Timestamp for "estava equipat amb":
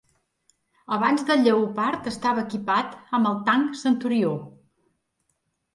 2.13-3.33